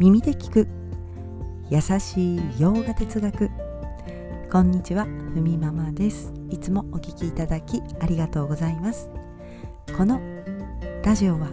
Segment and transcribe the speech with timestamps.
[0.00, 0.66] 耳で聞く。
[1.68, 3.50] 優しい洋画哲学。
[4.50, 6.32] こんにちはふみママです。
[6.48, 9.10] いつもお聞きいただきありがとうございます。
[9.94, 10.18] この
[11.04, 11.50] ラジオは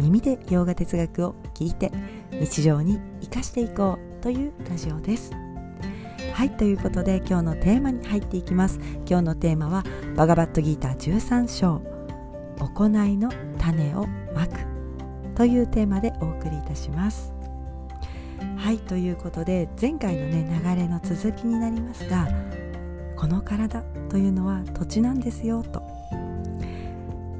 [0.00, 1.92] 耳で洋画哲学を聞いて
[2.32, 5.30] 日常に生かしていこうというラジオです。
[6.32, 8.80] はいということで今日のテーマに入っていきます。
[9.08, 9.84] 今日のテーマは
[10.16, 11.80] バガバットギーター13章
[12.58, 14.58] 行いの種をまく
[15.36, 17.33] というテーマでお送りいたします。
[18.64, 22.26] はいということで前回のね流れの続きになりますが
[23.14, 25.82] この体というのは土地なんですよと。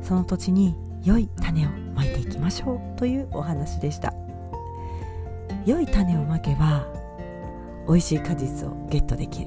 [0.02, 4.12] その土地に良い種をまいていきましょうというお話でした。
[5.64, 6.86] 良い種をまけば
[7.88, 9.46] 美味しい果実をゲットでき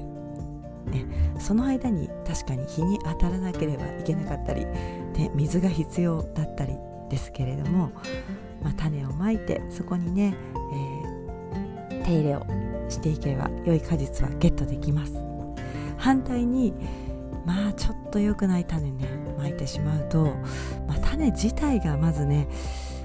[0.90, 1.06] ね、
[1.38, 6.74] その間に確かに日に当たらなければいけなかったり、ね、水が必要だったり
[7.08, 7.92] ですけれども、
[8.64, 10.34] まあ、種をまいてそこにね、
[10.72, 10.97] えー、
[12.08, 12.46] 手入れを
[12.88, 15.12] していけば良い果実はゲットできます。
[15.98, 16.72] 反対に
[17.44, 19.06] まあちょっと良くない種ね
[19.36, 20.24] まいてしまうと、
[20.86, 22.48] まあ、種自体がまずね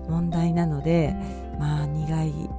[0.08, 1.14] 問題なので
[1.60, 2.50] まあ苦い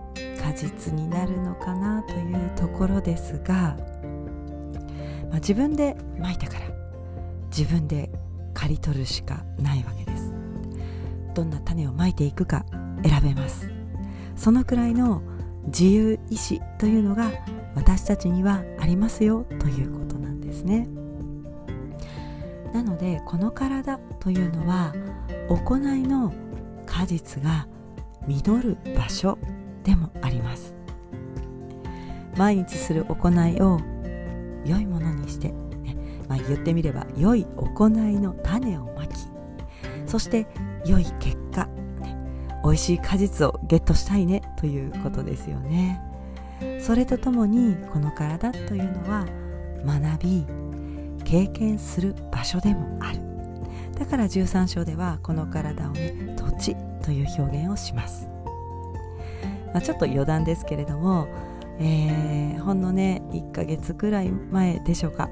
[0.40, 3.76] 果実になるのかなというところですが、
[5.30, 6.66] まあ、自分でまいたから
[7.56, 8.10] 自分で
[8.52, 10.32] 刈り取るしかないわけです。
[11.34, 12.66] どんな種をまいていくか
[13.02, 13.70] 選べます。
[14.36, 15.22] そのくらいの
[15.66, 17.30] 自由意志というのが
[17.74, 20.88] 私たちにはありますよということなんですね。
[22.72, 24.92] なのでこの体というのは
[25.48, 26.32] 行いの
[26.86, 27.68] 果実が
[28.26, 29.38] 実る場所
[29.84, 30.74] でもあります。
[32.36, 33.80] 毎日する行いを
[34.64, 35.96] 良いものにして、ね
[36.28, 39.14] まあ、言ってみれば良い行いの種をまき
[40.06, 40.46] そして
[40.84, 41.68] 良い結果、
[42.64, 46.00] 美味しい果実をゲットしたいねということですよね。
[46.80, 49.26] それとともにこの体というのは
[49.84, 50.46] 学び
[51.24, 53.20] 経験する場所でもある。
[53.98, 58.28] だから13章ではこの体をね土地という表現をします。
[59.72, 61.28] まあ、ちょっと余談ですけれども、
[61.80, 65.28] えー、ほんのね1ヶ月くらい前でしょうか。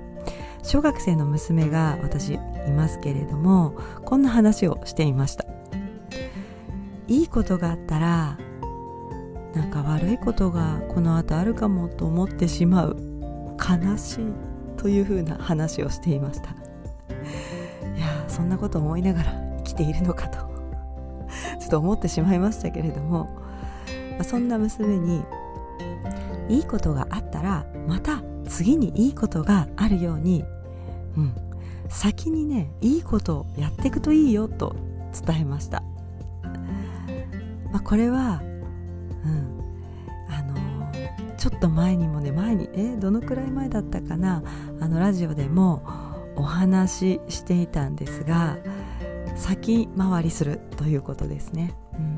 [0.62, 2.38] 小学生の娘が私い
[2.76, 5.51] ますけれどもこんな話をしていました。
[7.12, 8.38] いいことがあったら
[9.54, 12.96] なんか悪いことがこの後あるかもと思ってしまう
[13.58, 14.32] 悲しい
[14.78, 16.48] というふうな話をしていました。
[16.50, 20.38] いやそんなこと思いながら生きているのかと
[21.60, 23.28] ちょっと思ってしまいましたけれども
[24.22, 25.22] そんな娘に
[26.48, 30.44] いいことがあったらまた次にいいことがあるように、
[31.18, 31.34] うん、
[31.90, 34.74] 先にねいいことをやっていくといいよと
[35.26, 35.82] 伝えました、
[37.84, 38.40] これは、
[39.24, 39.60] うん
[40.28, 44.42] あのー、ちょっと前にもね前にえどのくらい前だったかな？
[44.80, 45.82] あのラジオでも
[46.36, 48.56] お話ししていたんですが
[49.36, 52.16] 先回りするということですね、うん。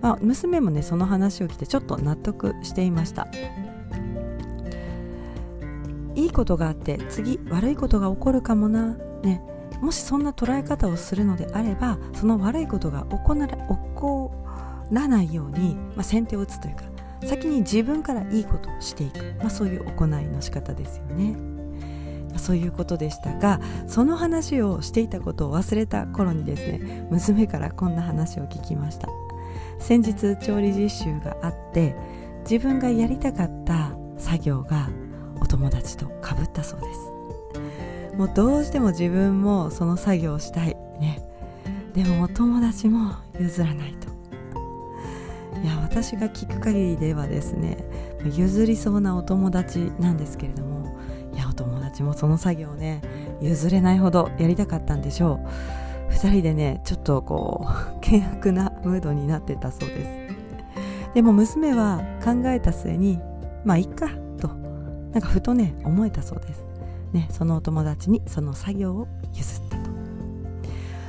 [0.00, 3.28] まあ、娘もねその話を聞いてちょっと納得していました。
[6.14, 8.94] いいことがあって次悪いことが起こるかもな。
[9.22, 9.42] ね。
[9.80, 13.56] もしそんな捉え方をするのであればその悪いことが起こら起
[13.96, 14.32] こ
[14.92, 16.84] らないように、まあ、先手を打つというか
[17.24, 21.36] 先に自分からいいことをしていく、まあ、そういう行いの仕方ですよね、
[22.30, 29.08] まあ、そういうことでしたがその話をしていたことを忘れた頃にですね娘からこんな話を聞きました。
[29.78, 31.96] 先日調理実習があって
[32.48, 34.88] 自分がやりたかった作業が
[35.40, 38.16] お友達とかぶったそうです。
[38.16, 41.20] もうどうしても自分もその作業をしたいね。
[41.94, 44.11] でもお友達も譲らないと。
[45.62, 47.84] いや私が聞く限りではですね
[48.34, 50.98] 譲りそうなお友達なんですけれども
[51.32, 53.00] いやお友達もその作業をね
[53.40, 55.48] 譲れないほどやりたかったんでしょう。
[56.12, 61.14] 2人でねちょっとこう 険悪なムードになってたそうです。
[61.14, 63.18] でも娘は考えた末に
[63.64, 64.48] まあいっかと
[65.12, 66.64] なんかふとね思えたそうです。
[67.12, 69.90] ねそのお友達にその作業を譲ったと。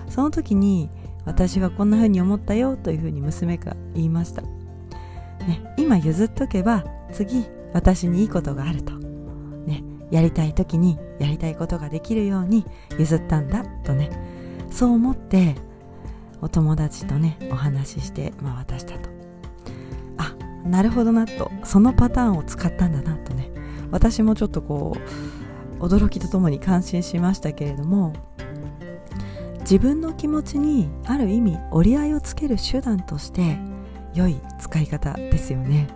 [0.10, 0.90] その時に
[1.26, 12.66] 私はこんな風に思ったよという風に娘が言いました、ね、今譲っとけば次私にいいことがあると、ね、やりたい時にやりたいことができるように
[12.98, 14.10] 譲ったんだとね
[14.70, 15.56] そう思って
[16.42, 19.10] お友達とねお話しして渡したと。
[20.18, 20.36] あ
[20.68, 21.50] なるほどなと。
[21.64, 23.50] そのパターンを使ったんだなとね。
[23.92, 24.98] 私もちょっとこ
[25.80, 28.14] う驚きとともに感心しましたけれども
[29.64, 33.58] 自分の気持ちにある意味折り合いをつける手段として
[34.14, 35.88] 良い使い方ですよね。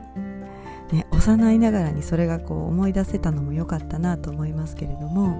[0.92, 5.38] ね幼いながらにそれがこう思い出せたのも良かったなと思いますけれども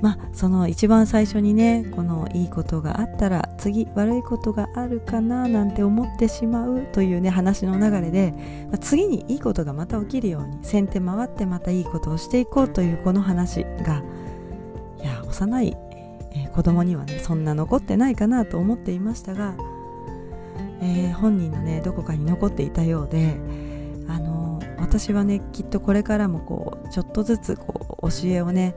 [0.00, 8.32] まあその一番最初にねこのいいことがあったら次悪いことがあるかななんて思ってしまうというね話の流れで、
[8.68, 14.02] まあ、次にいいことがまた起きるように先手回ってまたいいことをしていこうというこの話が
[15.00, 15.76] いや幼い、
[16.34, 19.54] えー、子供にはねそんな残ってないかなと思っていましたが、
[20.80, 23.36] えー、本人のねどこかに残っていたようで
[24.08, 28.74] あの私はねきっとこれからもこうちょっとずつこう教えをね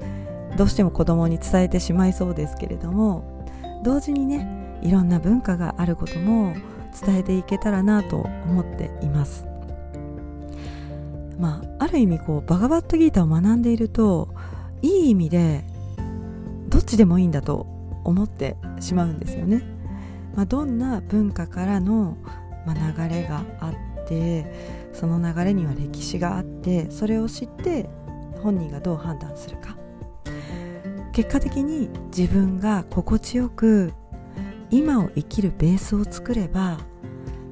[0.58, 3.46] どうしても子供に伝えてしまいそうですけれども
[3.84, 6.56] 同時にねいろんな文化があることも
[7.06, 9.46] 伝えていけたらなと思っています。
[11.38, 14.30] まあある意味こうバガバットギータを学んでいると
[14.82, 15.66] いい意味で
[16.86, 17.66] っちでもいいんだと
[18.04, 19.64] 思ってしまうんですよね、
[20.36, 22.16] まあ、どんな文化からの、
[22.68, 23.72] ま、流れがあ
[24.04, 24.46] って
[24.94, 27.90] その流れには歴史があってそれを知って
[28.44, 29.76] 本人がどう判断するか。
[31.12, 33.94] 結果的に自分が心地よく
[34.70, 36.78] 今を生きるベースを作れば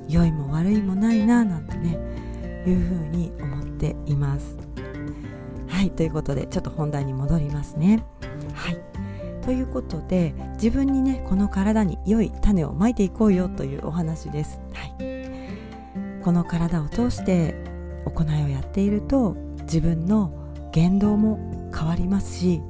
[0.09, 1.97] 良いも悪いもないななんてね
[2.67, 4.57] いうふうに思っています。
[5.69, 8.05] はいということでちょっと本題に戻りますね。
[9.45, 17.55] ということで自分にねこの体に良い種をまいていこうよというお話です、はい、この体を通して
[18.05, 20.31] 行いをやっていると自分の
[20.71, 22.61] 言動も変わりますし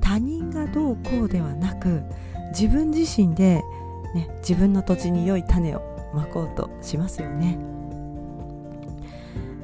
[0.00, 2.02] 他人がどうこうではなく
[2.50, 3.62] 自分自身で、
[4.14, 5.82] ね、自分の土地に良い種を
[6.14, 7.58] まこうとしますよね。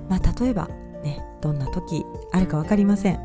[0.09, 0.69] まあ、例えば、
[1.05, 3.21] ね、どんな時あるか分かりません。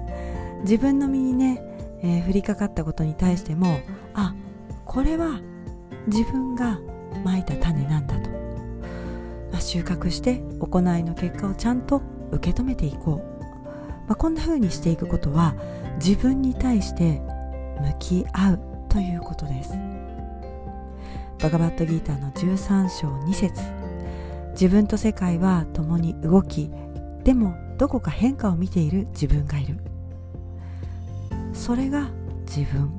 [0.62, 1.64] 自分の身にね、
[2.02, 3.80] えー、降りかかったことに対しても
[4.14, 4.34] あ
[4.86, 5.42] これは
[6.08, 6.80] 自分が
[7.24, 8.30] まいた種なんだと、
[9.52, 12.02] まあ、収穫して行いの結果をちゃんと
[12.32, 13.44] 受け止めていこう、
[14.08, 15.56] まあ、こんな風にしていくことは
[15.98, 17.22] 自分に対して
[17.82, 18.60] 向き合う
[18.90, 19.74] ということです。
[21.40, 23.62] バガバットギーターの13章2節。
[24.52, 26.72] 自分と世界は共に動き
[27.24, 29.78] でもどこか変化を見ている自分がいる。
[31.56, 32.12] それが
[32.46, 32.92] 自分。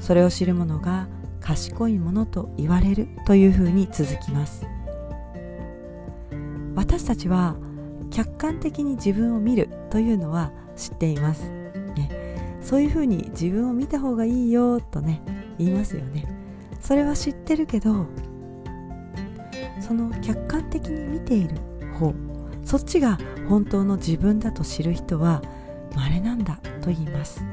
[0.00, 1.06] それを知る者が
[1.40, 4.66] 賢いものと言われるというふうに続きます。
[6.74, 7.54] 私たちは
[8.10, 11.50] 客観的に自分を見るというのは知っています、
[11.96, 15.22] ね、そういうふうに自分を見た方がいいよとね
[15.58, 16.26] 言いますよね。
[16.80, 18.06] それは知ってるけど
[19.80, 21.56] その客観的に見ている
[21.98, 22.14] 方
[22.64, 23.18] そっちが
[23.48, 25.42] 本当の自分だと知る人は
[25.94, 27.44] 稀なんだと言います。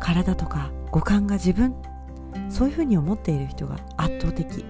[0.00, 1.74] 体とか五感が自分
[2.48, 4.64] そういうふうに思っている人が圧倒的。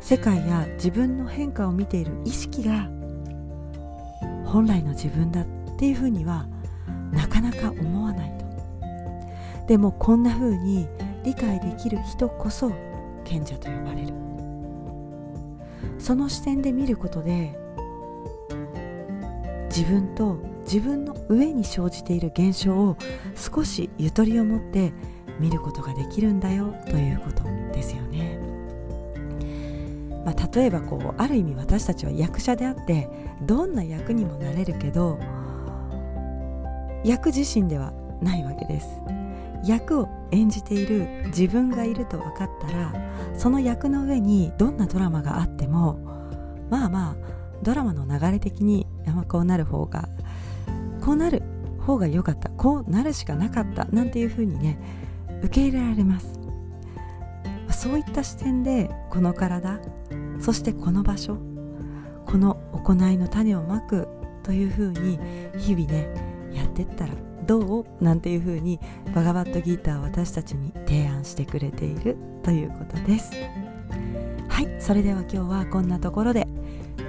[0.00, 2.88] 世界や自分の変化を見ている意識が
[4.44, 5.46] 本来の自分だっ
[5.78, 6.46] ていうふうには
[7.12, 9.66] なかなか思わないと。
[9.66, 10.88] でもこんなふうに
[11.24, 12.72] 理解できる人こそ
[13.24, 14.14] 賢者と呼ばれる。
[15.98, 17.58] その視点で見ることで
[19.68, 20.38] 自分と
[20.70, 22.98] 自分の上に生じている現象を
[23.34, 24.92] 少しゆとりを持って
[25.40, 27.42] 見ることができるんだよということ
[27.72, 28.38] ですよね。
[30.26, 33.08] まあ、例えばこうある意味私たちは役者であって
[33.46, 35.18] どんな役にもなれるけど
[37.02, 38.88] 役自身ではないわけです
[39.64, 42.92] 役を演じている自分がいると分かったら
[43.38, 45.94] その役の上にどんなドラマがあっても
[46.68, 47.16] まあまあ
[47.62, 48.86] ドラマの流れ的に
[49.28, 50.08] こうなる方が
[51.08, 51.42] こうなる
[51.80, 52.50] 方が良かった。
[52.50, 53.86] こうなるしかなかった。
[53.86, 54.78] なんていうふうにね
[55.42, 56.38] 受け入れられます。
[57.70, 59.80] そういった視点でこの体
[60.38, 61.38] そしてこの場所
[62.26, 64.06] この行いの種をまく
[64.42, 65.18] というふうに
[65.56, 67.14] 日々ねやってったら
[67.46, 68.04] どう？
[68.04, 68.78] なんていうふうに
[69.14, 73.32] バガバットギーターは私たちに提案してくれているということです。
[74.46, 74.76] はい。
[74.78, 76.46] それでは今日はこんなところで。